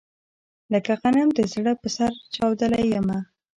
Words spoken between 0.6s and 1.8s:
لکه غنم د زړه